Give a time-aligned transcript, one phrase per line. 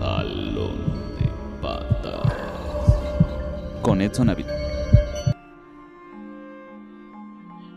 [0.00, 0.78] Jalón
[1.18, 1.28] de
[1.60, 2.32] patas.
[3.82, 4.48] Con Edson Ávila.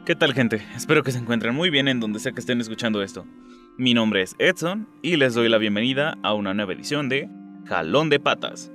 [0.06, 0.66] ¿Qué tal gente?
[0.74, 3.26] Espero que se encuentren muy bien en donde sea que estén escuchando esto.
[3.78, 7.28] Mi nombre es Edson y les doy la bienvenida a una nueva edición de
[7.66, 8.72] Jalón de Patas.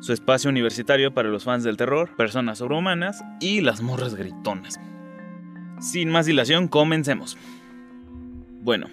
[0.00, 4.80] Su espacio universitario para los fans del terror, personas sobrehumanas y las morras gritonas.
[5.80, 7.36] Sin más dilación, comencemos.
[8.62, 8.88] Bueno,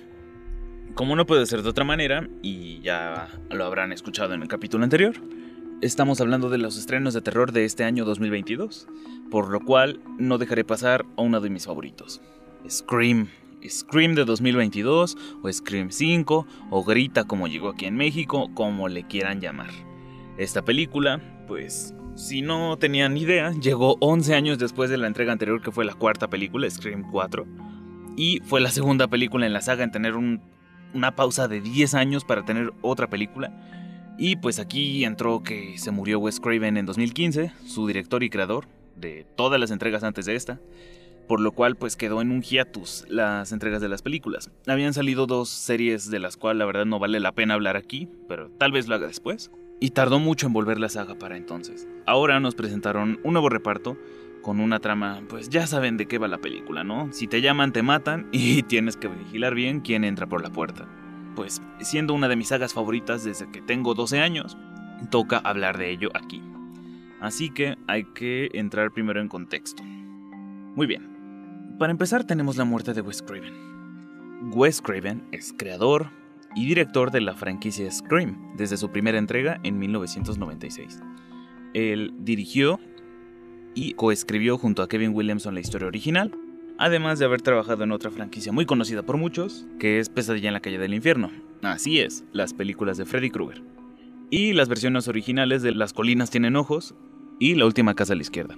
[0.96, 4.84] como no puede ser de otra manera, y ya lo habrán escuchado en el capítulo
[4.84, 5.16] anterior,
[5.82, 8.88] estamos hablando de los estrenos de terror de este año 2022,
[9.32, 12.22] por lo cual no dejaré pasar a uno de mis favoritos,
[12.70, 13.28] Scream.
[13.68, 19.04] Scream de 2022, o Scream 5, o Grita como llegó aquí en México, como le
[19.08, 19.70] quieran llamar.
[20.38, 25.62] Esta película, pues, si no tenían idea, llegó 11 años después de la entrega anterior
[25.62, 27.46] que fue la cuarta película, Scream 4,
[28.18, 30.16] y fue la segunda película en la saga en tener
[30.94, 33.52] una pausa de 10 años para tener otra película.
[34.18, 38.68] Y pues aquí entró que se murió Wes Craven en 2015, su director y creador
[38.96, 40.60] de todas las entregas antes de esta,
[41.28, 44.52] por lo cual pues quedó en un hiatus las entregas de las películas.
[44.68, 48.08] Habían salido dos series de las cuales la verdad no vale la pena hablar aquí,
[48.28, 49.52] pero tal vez lo haga después.
[49.80, 51.88] Y tardó mucho en volver la saga para entonces.
[52.06, 53.98] Ahora nos presentaron un nuevo reparto
[54.44, 57.12] con una trama, pues ya saben de qué va la película, ¿no?
[57.12, 60.88] Si te llaman, te matan y tienes que vigilar bien quién entra por la puerta.
[61.36, 64.56] Pues siendo una de mis sagas favoritas desde que tengo 12 años,
[65.10, 66.44] toca hablar de ello aquí.
[67.20, 69.82] Así que hay que entrar primero en contexto.
[69.84, 71.76] Muy bien.
[71.80, 74.52] Para empezar tenemos la muerte de Wes Craven.
[74.54, 76.10] Wes Craven es creador
[76.56, 81.02] y director de la franquicia Scream desde su primera entrega en 1996.
[81.74, 82.80] Él dirigió
[83.76, 86.32] y coescribió junto a Kevin Williamson la historia original,
[86.78, 90.54] además de haber trabajado en otra franquicia muy conocida por muchos, que es Pesadilla en
[90.54, 91.32] la calle del infierno.
[91.62, 93.64] Así es, las películas de Freddy Krueger.
[94.30, 96.96] Y las versiones originales de Las colinas tienen ojos
[97.40, 98.56] y La última casa a la izquierda.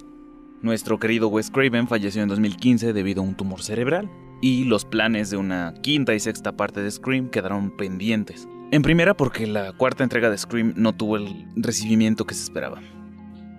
[0.62, 4.10] Nuestro querido Wes Craven falleció en 2015 debido a un tumor cerebral,
[4.42, 8.48] y los planes de una quinta y sexta parte de Scream quedaron pendientes.
[8.72, 12.82] En primera porque la cuarta entrega de Scream no tuvo el recibimiento que se esperaba.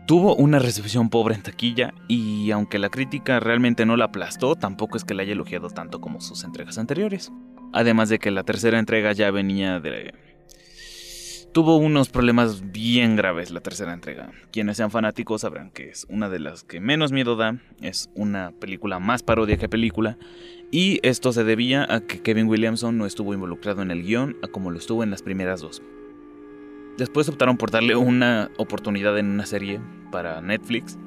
[0.06, 4.96] Tuvo una recepción pobre en taquilla y aunque la crítica realmente no la aplastó, tampoco
[4.96, 7.32] es que la haya elogiado tanto como sus entregas anteriores.
[7.72, 10.14] Además de que la tercera entrega ya venía de...
[11.52, 14.30] Tuvo unos problemas bien graves la tercera entrega.
[14.52, 18.52] Quienes sean fanáticos sabrán que es una de las que menos miedo da, es una
[18.60, 20.18] película más parodia que película,
[20.70, 24.70] y esto se debía a que Kevin Williamson no estuvo involucrado en el guion como
[24.70, 25.82] lo estuvo en las primeras dos.
[26.98, 29.80] Después optaron por darle una oportunidad en una serie
[30.10, 30.98] para Netflix,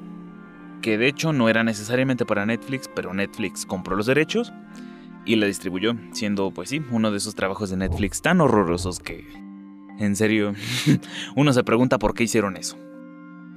[0.82, 4.52] que de hecho no era necesariamente para Netflix, pero Netflix compró los derechos
[5.24, 9.26] y la distribuyó, siendo pues sí, uno de esos trabajos de Netflix tan horrorosos que,
[9.98, 10.54] en serio,
[11.36, 12.78] uno se pregunta por qué hicieron eso.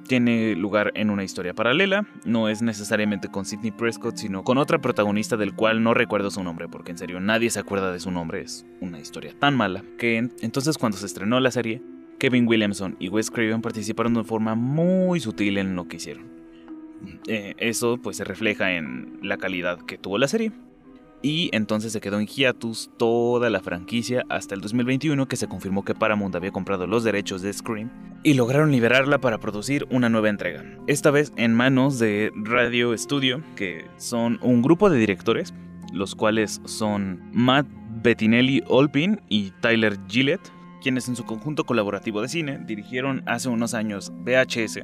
[0.07, 4.81] Tiene lugar en una historia paralela, no es necesariamente con Sidney Prescott, sino con otra
[4.81, 8.11] protagonista del cual no recuerdo su nombre, porque en serio nadie se acuerda de su
[8.11, 11.81] nombre, es una historia tan mala, que entonces cuando se estrenó la serie,
[12.23, 16.31] Kevin Williamson y Wes Craven participaron de forma muy sutil en lo que hicieron.
[17.27, 20.53] Eh, eso pues se refleja en la calidad que tuvo la serie.
[21.21, 25.83] Y entonces se quedó en hiatus toda la franquicia hasta el 2021 que se confirmó
[25.83, 27.91] que Paramount había comprado los derechos de Scream
[28.23, 30.63] y lograron liberarla para producir una nueva entrega.
[30.87, 35.53] Esta vez en manos de Radio Studio, que son un grupo de directores,
[35.91, 37.67] los cuales son Matt
[38.01, 40.39] Bettinelli Olpin y Tyler Gillett,
[40.83, 44.81] quienes en su conjunto colaborativo de cine dirigieron hace unos años VHS,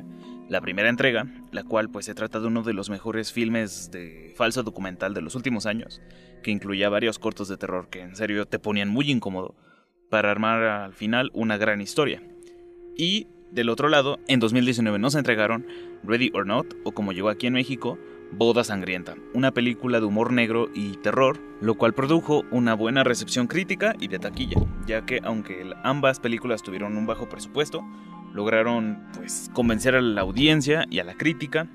[0.47, 4.33] la primera entrega, la cual pues se trata de uno de los mejores filmes de
[4.37, 6.01] falso documental de los últimos años,
[6.41, 9.55] que incluía varios cortos de terror que en serio te ponían muy incómodo,
[10.09, 12.23] para armar al final una gran historia.
[12.95, 15.67] Y del otro lado, en 2019 nos entregaron
[16.03, 17.99] Ready or Not, o como llegó aquí en México,
[18.31, 23.47] Boda Sangrienta, una película de humor negro y terror, lo cual produjo una buena recepción
[23.47, 27.83] crítica y de taquilla, ya que aunque ambas películas tuvieron un bajo presupuesto,
[28.33, 31.67] lograron pues convencer a la audiencia y a la crítica,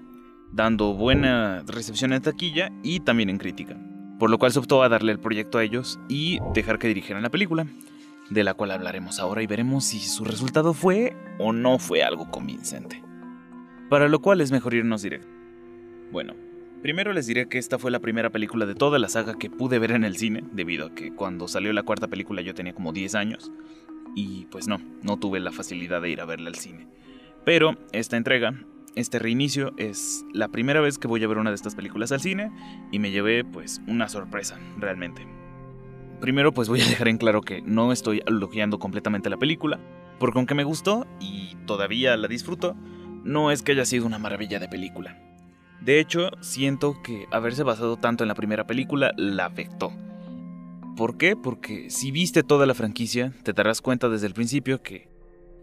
[0.52, 3.76] dando buena recepción en taquilla y también en crítica,
[4.20, 7.24] por lo cual se optó a darle el proyecto a ellos y dejar que dirigieran
[7.24, 7.66] la película,
[8.30, 12.30] de la cual hablaremos ahora y veremos si su resultado fue o no fue algo
[12.30, 13.02] convincente.
[13.90, 15.28] Para lo cual es mejor irnos directo.
[16.10, 16.34] Bueno,
[16.84, 19.78] primero les diré que esta fue la primera película de toda la saga que pude
[19.78, 22.92] ver en el cine, debido a que cuando salió la cuarta película yo tenía como
[22.92, 23.50] 10 años,
[24.14, 26.86] y pues no, no tuve la facilidad de ir a verla al cine.
[27.42, 28.52] Pero esta entrega,
[28.96, 32.20] este reinicio, es la primera vez que voy a ver una de estas películas al
[32.20, 32.52] cine,
[32.92, 35.26] y me llevé pues una sorpresa, realmente.
[36.20, 39.80] primero pues voy a dejar en claro que no estoy elogiando completamente la película,
[40.18, 42.76] porque aunque me gustó y todavía la disfruto,
[43.24, 45.18] no es que haya sido una maravilla de película.
[45.84, 49.92] De hecho, siento que haberse basado tanto en la primera película la afectó.
[50.96, 51.36] ¿Por qué?
[51.36, 55.08] Porque si viste toda la franquicia, te darás cuenta desde el principio que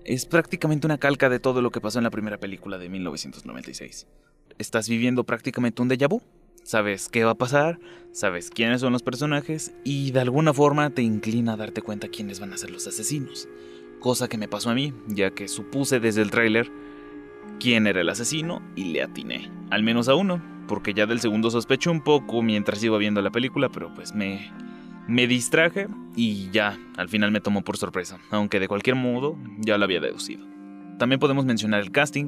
[0.05, 4.05] es prácticamente una calca de todo lo que pasó en la primera película de 1996.
[4.59, 6.21] Estás viviendo prácticamente un déjà vu.
[6.63, 7.79] Sabes qué va a pasar,
[8.11, 12.39] sabes quiénes son los personajes y de alguna forma te inclina a darte cuenta quiénes
[12.39, 13.47] van a ser los asesinos.
[13.99, 16.71] Cosa que me pasó a mí, ya que supuse desde el tráiler
[17.59, 19.51] quién era el asesino y le atiné.
[19.69, 23.31] Al menos a uno, porque ya del segundo sospecho un poco mientras iba viendo la
[23.31, 24.51] película, pero pues me
[25.07, 29.77] me distraje y ya, al final me tomó por sorpresa, aunque de cualquier modo ya
[29.77, 30.45] lo había deducido.
[30.99, 32.27] También podemos mencionar el casting,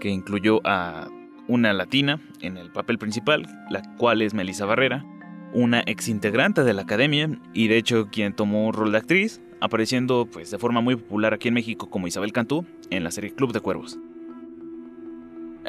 [0.00, 1.08] que incluyó a
[1.46, 5.04] una latina en el papel principal, la cual es Melissa Barrera,
[5.52, 10.26] una ex integrante de la academia y de hecho quien tomó rol de actriz, apareciendo
[10.30, 13.52] pues de forma muy popular aquí en México como Isabel Cantú en la serie Club
[13.52, 13.98] de Cuervos.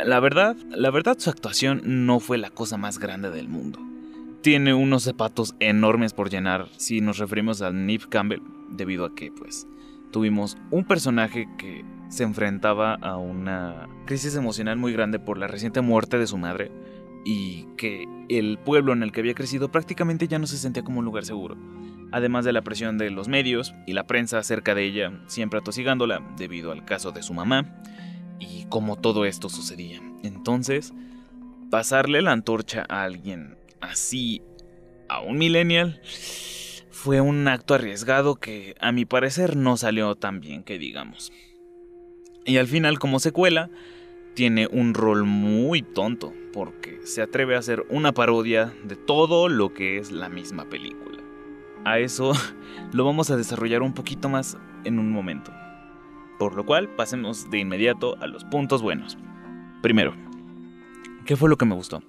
[0.04, 3.80] La verdad, la verdad su actuación no fue la cosa más grande del mundo.
[4.42, 9.32] Tiene unos zapatos enormes por llenar si nos referimos a Neve Campbell, debido a que
[9.32, 9.68] pues
[10.12, 15.80] tuvimos un personaje que se enfrentaba a una crisis emocional muy grande por la reciente
[15.80, 16.72] muerte de su madre
[17.24, 21.00] y que el pueblo en el que había crecido prácticamente ya no se sentía como
[21.00, 21.56] un lugar seguro,
[22.12, 26.22] además de la presión de los medios y la prensa cerca de ella, siempre atosigándola
[26.38, 27.82] debido al caso de su mamá
[28.40, 30.02] y cómo todo esto sucedía.
[30.24, 30.94] Entonces,
[31.70, 34.42] pasarle la antorcha a alguien así
[35.10, 36.02] a un millennial
[36.90, 41.32] fue un acto arriesgado que a mi parecer no salió tan bien que digamos.
[42.46, 43.70] Y al final como secuela
[44.34, 49.74] tiene un rol muy tonto porque se atreve a hacer una parodia de todo lo
[49.74, 51.20] que es la misma película.
[51.84, 52.34] A eso
[52.94, 55.52] lo vamos a desarrollar un poquito más en un momento.
[56.40, 59.18] Por lo cual pasemos de inmediato a los puntos buenos.
[59.82, 60.14] Primero,
[61.26, 62.02] ¿qué fue lo que me gustó?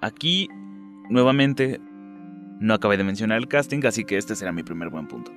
[0.00, 0.48] Aquí
[1.08, 1.80] Nuevamente,
[2.58, 5.32] no acabé de mencionar el casting, así que este será mi primer buen punto.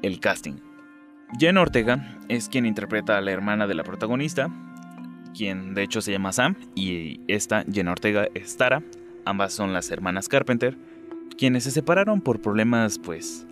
[0.00, 0.54] El casting.
[1.38, 4.48] Jenna Ortega es quien interpreta a la hermana de la protagonista,
[5.36, 8.82] quien de hecho se llama Sam, y esta, Jenna Ortega, es Tara.
[9.24, 10.78] Ambas son las hermanas Carpenter,
[11.36, 13.46] quienes se separaron por problemas, pues...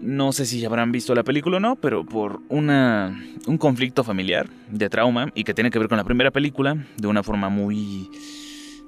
[0.00, 4.48] No sé si habrán visto la película o no, pero por una, un conflicto familiar
[4.70, 8.10] de trauma y que tiene que ver con la primera película de una forma muy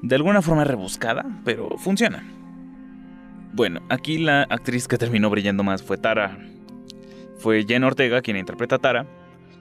[0.03, 2.23] de alguna forma rebuscada, pero funciona.
[3.53, 6.39] Bueno, aquí la actriz que terminó brillando más fue Tara.
[7.39, 9.07] Fue Jen Ortega quien interpreta a Tara,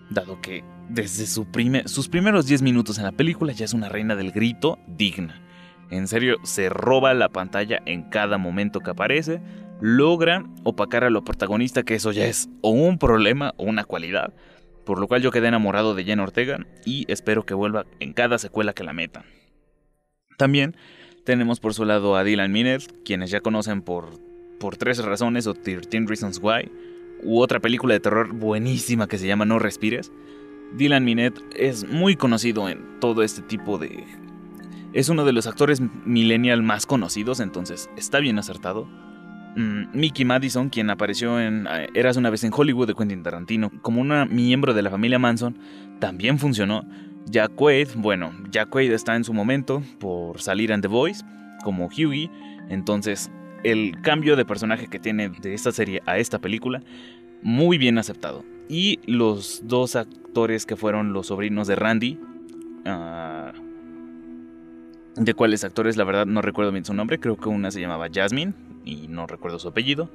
[0.09, 4.31] dado que desde sus primeros 10 minutos en la película ya es una reina del
[4.31, 5.41] grito digna.
[5.89, 9.41] En serio, se roba la pantalla en cada momento que aparece,
[9.81, 14.33] logra opacar a lo protagonista, que eso ya es o un problema o una cualidad,
[14.85, 18.37] por lo cual yo quedé enamorado de Jen Ortega y espero que vuelva en cada
[18.37, 19.25] secuela que la metan.
[20.37, 20.75] También
[21.25, 24.11] tenemos por su lado a Dylan Miner, quienes ya conocen por,
[24.59, 26.71] por Tres Razones o 13 Reasons Why,
[27.23, 30.11] u otra película de terror buenísima que se llama No Respires.
[30.75, 34.03] Dylan Minet es muy conocido en todo este tipo de...
[34.93, 38.87] Es uno de los actores millennial más conocidos, entonces está bien acertado.
[39.57, 43.71] Mm, Mickey Madison, quien apareció en eh, Eras una vez en Hollywood de Quentin Tarantino
[43.81, 45.57] como una miembro de la familia Manson,
[45.99, 46.85] también funcionó.
[47.25, 51.25] Jack Quaid, bueno, Jack Quaid está en su momento por salir en The Voice
[51.63, 52.29] como Hughie,
[52.69, 53.31] entonces
[53.63, 56.83] el cambio de personaje que tiene de esta serie a esta película,
[57.41, 58.45] muy bien aceptado.
[58.69, 62.19] Y los dos actores que fueron los sobrinos de Randy,
[62.85, 63.51] uh,
[65.15, 68.07] de cuáles actores, la verdad no recuerdo bien su nombre, creo que una se llamaba
[68.13, 68.53] Jasmine
[68.87, 70.09] y no recuerdo su apellido,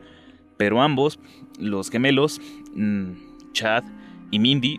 [0.57, 1.19] pero ambos,
[1.59, 2.41] los gemelos,
[2.75, 3.85] mm, Chad
[4.31, 4.79] y Mindy,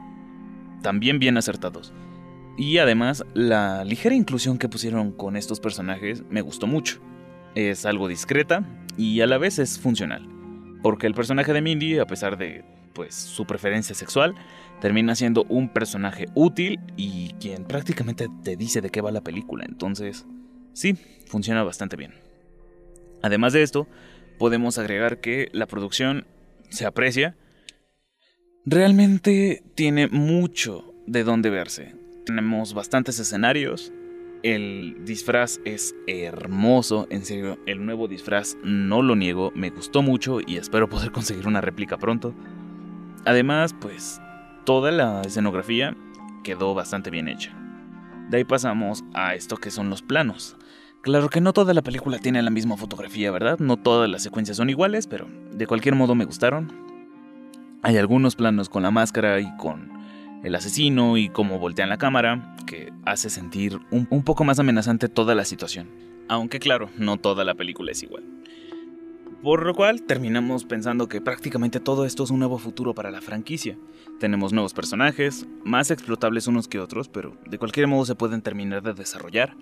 [0.82, 1.94] también bien acertados.
[2.58, 7.00] Y además, la ligera inclusión que pusieron con estos personajes me gustó mucho.
[7.56, 8.64] Es algo discreta
[8.98, 10.28] y a la vez es funcional.
[10.84, 14.36] Porque el personaje de Mindy, a pesar de pues su preferencia sexual,
[14.82, 19.66] termina siendo un personaje útil y quien prácticamente te dice de qué va la película.
[19.68, 20.28] Entonces,
[20.74, 20.96] sí,
[21.26, 22.14] funciona bastante bien.
[23.24, 23.88] Además de esto,
[24.38, 26.28] podemos agregar que la producción
[26.70, 27.36] se aprecia.
[28.66, 31.96] Realmente tiene mucho de dónde verse.
[32.26, 33.92] Tenemos bastantes escenarios.
[34.44, 40.40] El disfraz es hermoso, en serio, el nuevo disfraz no lo niego, me gustó mucho
[40.46, 42.36] y espero poder conseguir una réplica pronto.
[43.24, 44.20] Además, pues
[44.66, 45.96] toda la escenografía
[46.44, 47.56] quedó bastante bien hecha.
[48.30, 50.58] De ahí pasamos a esto que son los planos.
[51.04, 53.60] Claro que no toda la película tiene la misma fotografía, ¿verdad?
[53.60, 56.72] No todas las secuencias son iguales, pero de cualquier modo me gustaron.
[57.82, 59.92] Hay algunos planos con la máscara y con
[60.46, 65.10] el asesino y cómo voltean la cámara que hace sentir un, un poco más amenazante
[65.10, 65.90] toda la situación.
[66.30, 68.24] Aunque claro, no toda la película es igual.
[69.42, 73.20] Por lo cual terminamos pensando que prácticamente todo esto es un nuevo futuro para la
[73.20, 73.78] franquicia.
[74.22, 78.84] Tenemos nuevos personajes, más explotables unos que otros, pero de cualquier modo se pueden terminar
[78.84, 79.58] de desarrollar.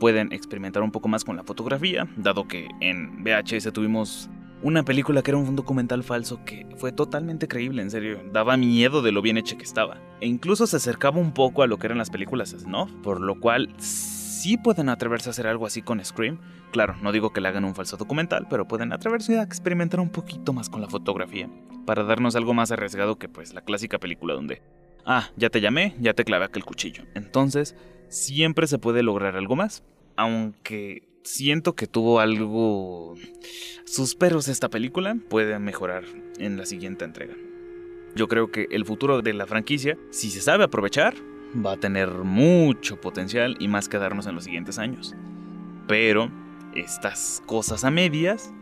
[0.00, 4.30] Pueden experimentar un poco más con la fotografía, dado que en VHS tuvimos
[4.62, 9.02] una película que era un documental falso que fue totalmente creíble, en serio, daba miedo
[9.02, 9.98] de lo bien hecha que estaba.
[10.22, 13.40] E incluso se acercaba un poco a lo que eran las películas snuff, por lo
[13.40, 16.38] cual sí pueden atreverse a hacer algo así con Scream.
[16.72, 20.08] Claro, no digo que le hagan un falso documental, pero pueden atreverse a experimentar un
[20.08, 21.50] poquito más con la fotografía,
[21.84, 24.62] para darnos algo más arriesgado que pues la clásica película donde,
[25.04, 27.04] ah, ya te llamé, ya te clavé aquel cuchillo.
[27.14, 27.76] Entonces,
[28.10, 29.82] siempre se puede lograr algo más,
[30.16, 33.14] aunque siento que tuvo algo
[33.86, 36.04] sus peros esta película, puede mejorar
[36.38, 37.34] en la siguiente entrega.
[38.14, 41.14] Yo creo que el futuro de la franquicia, si se sabe aprovechar,
[41.64, 45.14] va a tener mucho potencial y más que darnos en los siguientes años.
[45.86, 46.30] Pero
[46.74, 48.52] estas cosas a medias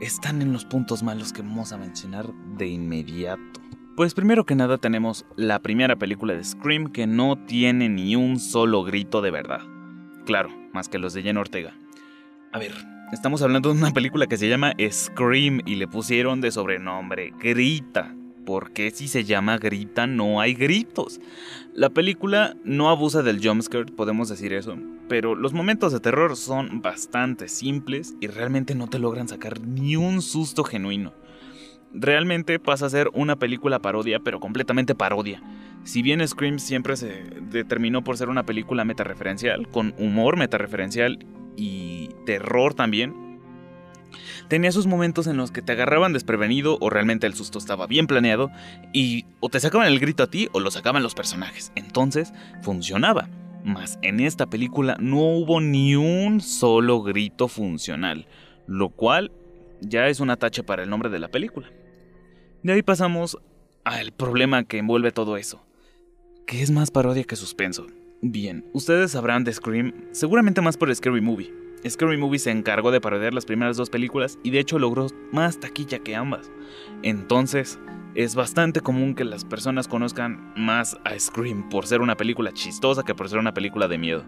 [0.00, 3.60] están en los puntos malos que vamos a mencionar de inmediato.
[3.96, 8.38] Pues primero que nada tenemos la primera película de Scream que no tiene ni un
[8.38, 9.62] solo grito de verdad.
[10.26, 11.72] Claro, más que los de Jenna Ortega.
[12.52, 12.74] A ver,
[13.10, 18.14] estamos hablando de una película que se llama Scream y le pusieron de sobrenombre Grita
[18.44, 21.18] porque si se llama Grita no hay gritos.
[21.74, 24.76] La película no abusa del jumpscare, podemos decir eso,
[25.08, 29.96] pero los momentos de terror son bastante simples y realmente no te logran sacar ni
[29.96, 31.12] un susto genuino.
[31.92, 35.42] Realmente pasa a ser una película parodia, pero completamente parodia.
[35.84, 41.24] Si bien Scream siempre se determinó por ser una película metareferencial, con humor metareferencial
[41.56, 43.40] y terror también,
[44.48, 48.06] tenía sus momentos en los que te agarraban desprevenido o realmente el susto estaba bien
[48.06, 48.50] planeado
[48.92, 51.72] y o te sacaban el grito a ti o lo sacaban los personajes.
[51.76, 53.28] Entonces funcionaba.
[53.64, 58.28] Mas en esta película no hubo ni un solo grito funcional,
[58.68, 59.32] lo cual
[59.88, 61.70] ya es una tacha para el nombre de la película.
[62.62, 63.38] De ahí pasamos
[63.84, 65.64] al problema que envuelve todo eso,
[66.46, 67.86] que es más parodia que suspenso.
[68.22, 71.52] Bien, ustedes sabrán de Scream, seguramente más por Scary Movie,
[71.88, 75.60] Scary Movie se encargó de parodiar las primeras dos películas y de hecho logró más
[75.60, 76.50] taquilla que ambas.
[77.02, 77.78] Entonces,
[78.14, 83.02] es bastante común que las personas conozcan más a Scream por ser una película chistosa
[83.02, 84.24] que por ser una película de miedo.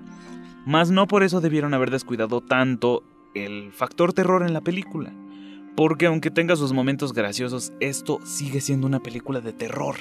[0.67, 3.03] Mas no por eso debieron haber descuidado tanto
[3.35, 5.13] el factor terror en la película.
[5.79, 9.95] Porque aunque tenga sus momentos graciosos, esto sigue siendo una película de terror.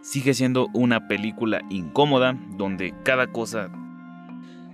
[0.00, 3.68] Sigue siendo una película incómoda, donde cada cosa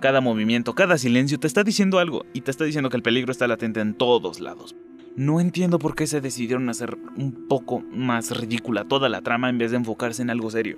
[0.00, 3.32] cada movimiento, cada silencio te está diciendo algo y te está diciendo que el peligro
[3.32, 4.76] está latente en todos lados.
[5.16, 9.56] No entiendo por qué se decidieron hacer un poco más ridícula toda la trama en
[9.56, 10.76] vez de enfocarse en algo serio.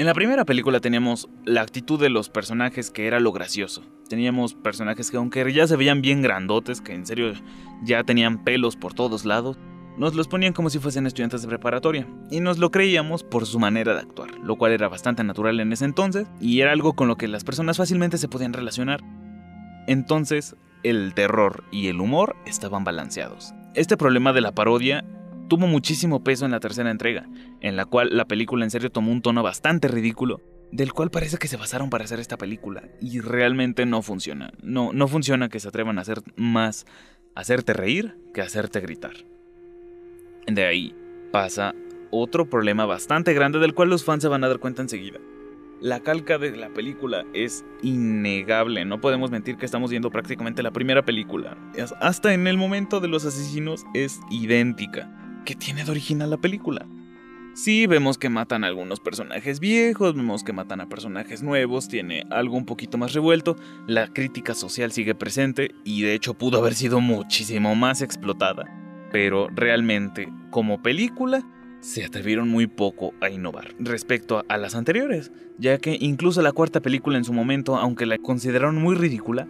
[0.00, 3.82] En la primera película teníamos la actitud de los personajes que era lo gracioso.
[4.08, 7.34] Teníamos personajes que aunque ya se veían bien grandotes, que en serio
[7.84, 9.58] ya tenían pelos por todos lados,
[9.98, 13.58] nos los ponían como si fuesen estudiantes de preparatoria, y nos lo creíamos por su
[13.58, 17.06] manera de actuar, lo cual era bastante natural en ese entonces, y era algo con
[17.06, 19.02] lo que las personas fácilmente se podían relacionar.
[19.86, 23.52] Entonces, el terror y el humor estaban balanceados.
[23.74, 25.04] Este problema de la parodia
[25.50, 27.28] tuvo muchísimo peso en la tercera entrega,
[27.60, 30.40] en la cual la película en serio tomó un tono bastante ridículo,
[30.70, 34.52] del cual parece que se basaron para hacer esta película, y realmente no funciona.
[34.62, 36.86] No, no funciona que se atrevan a hacer más
[37.34, 39.12] hacerte reír que hacerte gritar.
[40.46, 40.94] De ahí
[41.32, 41.74] pasa
[42.10, 45.18] otro problema bastante grande del cual los fans se van a dar cuenta enseguida.
[45.80, 50.70] La calca de la película es innegable, no podemos mentir que estamos viendo prácticamente la
[50.72, 51.56] primera película.
[52.00, 55.19] Hasta en el momento de los asesinos es idéntica.
[55.44, 56.86] ¿Qué tiene de original la película?
[57.54, 62.24] Sí, vemos que matan a algunos personajes viejos, vemos que matan a personajes nuevos, tiene
[62.30, 63.56] algo un poquito más revuelto,
[63.86, 68.80] la crítica social sigue presente y de hecho pudo haber sido muchísimo más explotada
[69.10, 71.44] pero realmente como película
[71.80, 76.80] se atrevieron muy poco a innovar respecto a las anteriores, ya que incluso la cuarta
[76.80, 79.48] película en su momento, aunque la consideraron muy ridícula,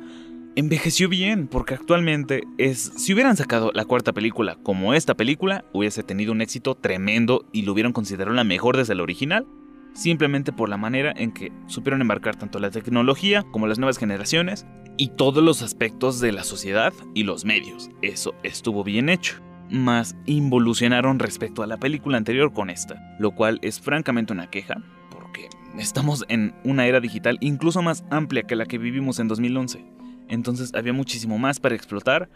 [0.56, 6.02] envejeció bien, porque actualmente es, si hubieran sacado la cuarta película como esta película, hubiese
[6.02, 9.46] tenido un éxito tremendo y lo hubieran considerado la mejor desde la original,
[9.94, 14.66] simplemente por la manera en que supieron embarcar tanto la tecnología como las nuevas generaciones
[14.96, 17.90] y todos los aspectos de la sociedad y los medios.
[18.02, 19.40] Eso estuvo bien hecho
[19.70, 24.82] más involucionaron respecto a la película anterior con esta, lo cual es francamente una queja,
[25.10, 29.99] porque estamos en una era digital incluso más amplia que la que vivimos en 2011.
[30.30, 32.30] Entonces había muchísimo más para explotar.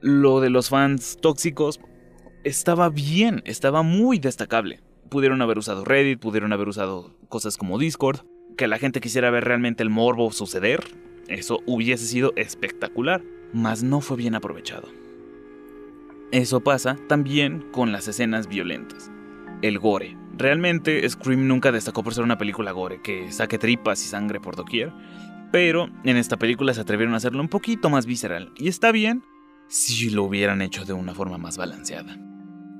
[0.00, 1.80] Lo de los fans tóxicos
[2.44, 4.80] estaba bien, estaba muy destacable.
[5.08, 8.20] Pudieron haber usado Reddit, pudieron haber usado cosas como Discord,
[8.56, 10.84] que la gente quisiera ver realmente el morbo suceder.
[11.28, 14.88] Eso hubiese sido espectacular, mas no fue bien aprovechado.
[16.32, 19.10] Eso pasa también con las escenas violentas.
[19.62, 20.16] El gore.
[20.36, 24.54] Realmente Scream nunca destacó por ser una película gore, que saque tripas y sangre por
[24.54, 24.92] doquier,
[25.52, 29.22] pero en esta película se atrevieron a hacerlo un poquito más visceral, y está bien
[29.68, 32.16] si lo hubieran hecho de una forma más balanceada.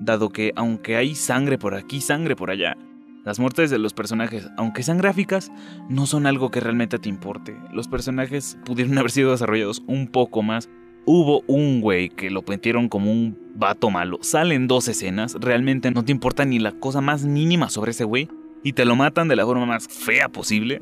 [0.00, 2.76] Dado que aunque hay sangre por aquí, sangre por allá,
[3.24, 5.50] las muertes de los personajes, aunque sean gráficas,
[5.88, 7.56] no son algo que realmente te importe.
[7.72, 10.68] Los personajes pudieron haber sido desarrollados un poco más
[11.06, 14.18] hubo un güey que lo metieron como un vato malo.
[14.20, 18.28] Salen dos escenas, realmente no te importa ni la cosa más mínima sobre ese güey
[18.62, 20.80] y te lo matan de la forma más fea posible.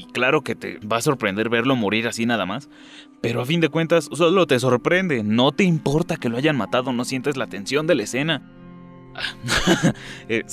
[0.00, 2.70] Y claro que te va a sorprender verlo morir así nada más,
[3.20, 6.94] pero a fin de cuentas solo te sorprende, no te importa que lo hayan matado,
[6.94, 8.50] no sientes la tensión de la escena.
[10.30, 10.44] eh,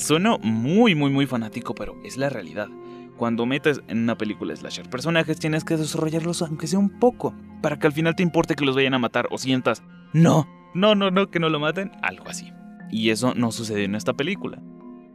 [0.42, 2.68] muy muy muy fanático, pero es la realidad.
[3.16, 7.78] Cuando metes en una película slasher personajes, tienes que desarrollarlos aunque sea un poco, para
[7.78, 11.10] que al final te importe que los vayan a matar o sientas, no, no, no,
[11.10, 12.52] no, que no lo maten, algo así.
[12.90, 14.60] Y eso no sucedió en esta película,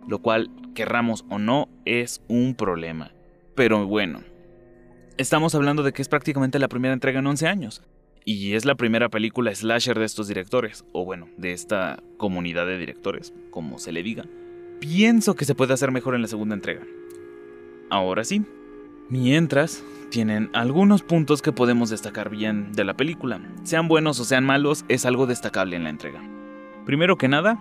[0.08, 3.13] lo cual, querramos o no, es un problema.
[3.56, 4.22] Pero bueno,
[5.18, 7.84] estamos hablando de que es prácticamente la primera entrega en 11 años.
[8.26, 12.78] Y es la primera película slasher de estos directores, o bueno, de esta comunidad de
[12.78, 14.26] directores, como se le diga.
[14.80, 16.84] Pienso que se puede hacer mejor en la segunda entrega.
[17.90, 18.44] Ahora sí.
[19.10, 23.42] Mientras, tienen algunos puntos que podemos destacar bien de la película.
[23.64, 26.24] Sean buenos o sean malos, es algo destacable en la entrega.
[26.86, 27.60] Primero que nada,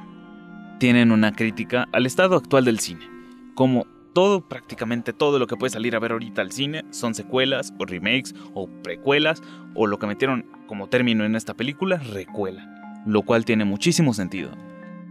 [0.78, 3.08] tienen una crítica al estado actual del cine.
[3.54, 7.73] Como todo, prácticamente todo lo que puede salir a ver ahorita al cine son secuelas
[7.78, 9.42] o remakes o precuelas
[9.75, 13.03] o lo que metieron como término en esta película, recuela.
[13.07, 14.51] Lo cual tiene muchísimo sentido.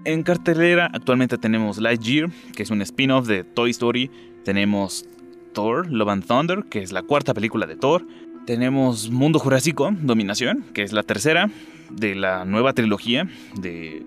[0.06, 4.10] En cartelera actualmente tenemos Lightyear, que es un spin-off de Toy Story.
[4.44, 5.06] Tenemos
[5.54, 8.08] Thor, Love and Thunder, que es la cuarta película de Thor.
[8.46, 11.52] Tenemos Mundo Jurásico, Dominación, que es la tercera
[11.92, 14.04] de la nueva trilogía de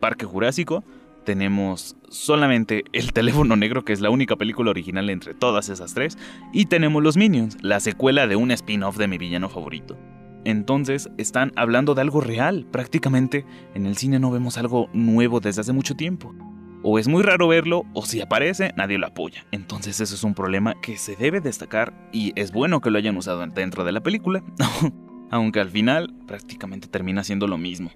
[0.00, 0.84] Parque Jurásico.
[1.26, 6.16] Tenemos solamente El teléfono negro, que es la única película original entre todas esas tres.
[6.52, 9.98] Y tenemos Los Minions, la secuela de un spin-off de mi villano favorito.
[10.44, 12.64] Entonces están hablando de algo real.
[12.70, 16.32] Prácticamente en el cine no vemos algo nuevo desde hace mucho tiempo.
[16.84, 19.44] O es muy raro verlo, o si aparece, nadie lo apoya.
[19.50, 23.16] Entonces eso es un problema que se debe destacar y es bueno que lo hayan
[23.16, 24.44] usado dentro de la película,
[25.32, 27.90] aunque al final prácticamente termina siendo lo mismo.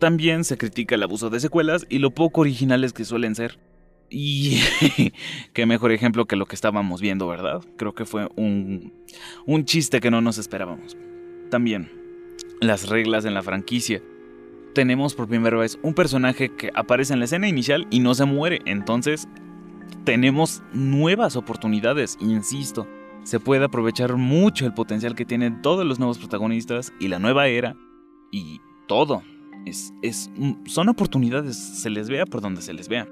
[0.00, 3.58] También se critica el abuso de secuelas y lo poco originales que suelen ser.
[4.08, 4.58] Y
[5.52, 7.62] qué mejor ejemplo que lo que estábamos viendo, ¿verdad?
[7.76, 8.94] Creo que fue un,
[9.44, 10.96] un chiste que no nos esperábamos.
[11.50, 11.92] También,
[12.62, 14.02] las reglas en la franquicia.
[14.74, 18.24] Tenemos por primera vez un personaje que aparece en la escena inicial y no se
[18.24, 18.60] muere.
[18.64, 19.28] Entonces,
[20.04, 22.88] tenemos nuevas oportunidades, insisto.
[23.22, 27.48] Se puede aprovechar mucho el potencial que tienen todos los nuevos protagonistas y la nueva
[27.48, 27.76] era
[28.32, 29.22] y todo.
[29.66, 30.30] Es, es,
[30.66, 33.06] son oportunidades, se les vea por donde se les vea.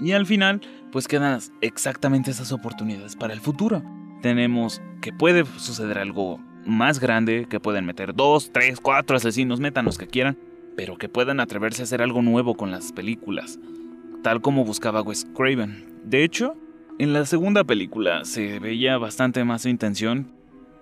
[0.00, 0.60] Y al final,
[0.90, 3.82] pues quedan exactamente esas oportunidades para el futuro.
[4.22, 9.84] Tenemos que puede suceder algo más grande, que pueden meter dos, tres, cuatro asesinos, metan
[9.84, 10.38] los que quieran,
[10.76, 13.58] pero que puedan atreverse a hacer algo nuevo con las películas,
[14.22, 16.00] tal como buscaba Wes Craven.
[16.04, 16.56] De hecho,
[16.98, 20.32] en la segunda película se veía bastante más su intención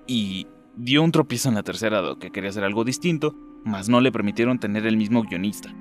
[0.07, 4.13] y dio un tropiezo en la tercera, que quería hacer algo distinto, mas no le
[4.13, 5.75] permitieron tener el mismo guionista.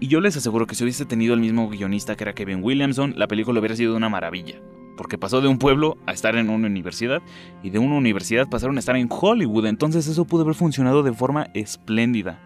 [0.00, 3.14] Y yo les aseguro que si hubiese tenido el mismo guionista que era Kevin Williamson,
[3.16, 4.60] la película hubiera sido una maravilla
[4.96, 7.22] porque pasó de un pueblo a estar en una universidad
[7.62, 11.12] y de una universidad pasaron a estar en Hollywood, entonces eso pudo haber funcionado de
[11.12, 12.40] forma espléndida.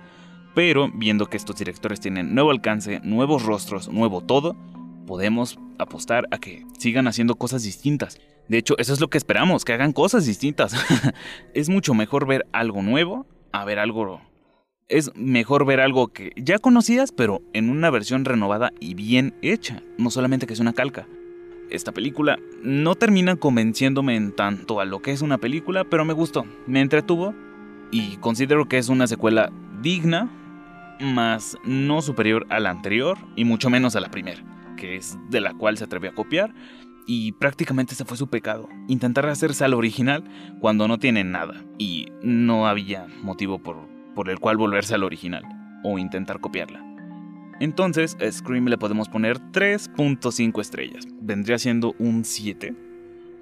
[0.55, 4.57] Pero viendo que estos directores tienen nuevo alcance, nuevos rostros, nuevo todo,
[5.07, 8.18] podemos apostar a que sigan haciendo cosas distintas.
[8.48, 10.74] De hecho, eso es lo que esperamos, que hagan cosas distintas.
[11.55, 14.20] es mucho mejor ver algo nuevo a ver algo...
[14.88, 19.83] Es mejor ver algo que ya conocías, pero en una versión renovada y bien hecha,
[19.98, 21.07] no solamente que es una calca.
[21.68, 26.14] Esta película no termina convenciéndome en tanto a lo que es una película, pero me
[26.14, 27.35] gustó, me entretuvo
[27.90, 30.31] y considero que es una secuela digna,
[31.01, 34.42] más no superior a la anterior y mucho menos a la primera,
[34.79, 36.55] que es de la cual se atrevió a copiar
[37.07, 40.24] y prácticamente ese fue su pecado, intentar hacerse al original
[40.61, 45.44] cuando no tiene nada y no había motivo por, por el cual volverse al original
[45.85, 46.85] o intentar copiarla.
[47.61, 51.07] Entonces, a Scream le podemos poner 3.5 estrellas.
[51.20, 52.74] Vendría siendo un 7.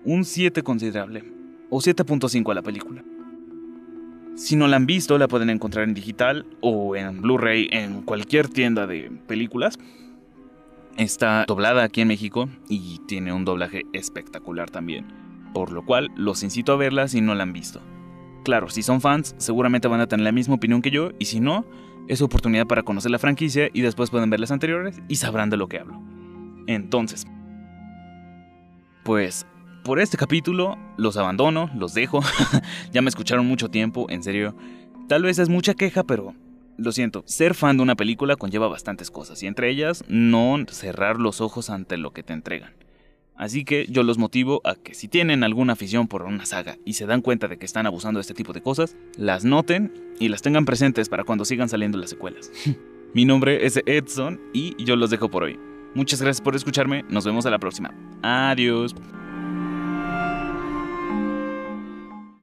[0.05, 1.25] Un 7 considerable.
[1.71, 3.03] O 7.5 a la película.
[4.35, 8.49] Si no la han visto, la pueden encontrar en digital o en Blu-ray en cualquier
[8.49, 9.79] tienda de películas.
[10.99, 15.07] Está doblada aquí en México y tiene un doblaje espectacular también,
[15.55, 17.81] por lo cual los incito a verla si no la han visto.
[18.47, 21.41] Claro, si son fans, seguramente van a tener la misma opinión que yo, y si
[21.41, 21.67] no,
[22.07, 25.57] es oportunidad para conocer la franquicia y después pueden ver las anteriores y sabrán de
[25.57, 26.01] lo que hablo.
[26.69, 27.27] Entonces,
[29.03, 29.49] pues
[29.83, 32.21] por este capítulo los abandono, los dejo.
[32.93, 34.55] ya me escucharon mucho tiempo, en serio.
[35.09, 36.33] Tal vez es mucha queja, pero
[36.77, 37.25] lo siento.
[37.27, 41.69] Ser fan de una película conlleva bastantes cosas, y entre ellas no cerrar los ojos
[41.69, 42.86] ante lo que te entregan.
[43.37, 46.94] Así que yo los motivo a que si tienen alguna afición por una saga y
[46.94, 50.29] se dan cuenta de que están abusando de este tipo de cosas, las noten y
[50.29, 52.51] las tengan presentes para cuando sigan saliendo las secuelas.
[53.14, 55.59] Mi nombre es Edson y yo los dejo por hoy.
[55.94, 57.94] Muchas gracias por escucharme, nos vemos a la próxima.
[58.22, 58.94] Adiós.